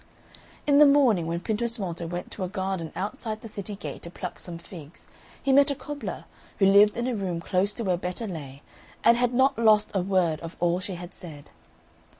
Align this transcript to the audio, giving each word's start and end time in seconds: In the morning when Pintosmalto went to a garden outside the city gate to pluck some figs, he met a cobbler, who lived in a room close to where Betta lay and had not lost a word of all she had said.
In 0.65 0.79
the 0.79 0.87
morning 0.87 1.27
when 1.27 1.41
Pintosmalto 1.41 2.07
went 2.07 2.31
to 2.31 2.43
a 2.43 2.49
garden 2.49 2.91
outside 2.95 3.41
the 3.41 3.47
city 3.47 3.75
gate 3.75 4.01
to 4.01 4.09
pluck 4.09 4.39
some 4.39 4.57
figs, 4.57 5.05
he 5.43 5.53
met 5.53 5.69
a 5.69 5.75
cobbler, 5.75 6.25
who 6.57 6.65
lived 6.65 6.97
in 6.97 7.05
a 7.05 7.13
room 7.15 7.39
close 7.39 7.71
to 7.75 7.83
where 7.83 7.97
Betta 7.97 8.25
lay 8.25 8.63
and 9.03 9.15
had 9.15 9.31
not 9.31 9.59
lost 9.59 9.91
a 9.93 10.01
word 10.01 10.39
of 10.41 10.57
all 10.59 10.79
she 10.79 10.95
had 10.95 11.13
said. 11.13 11.51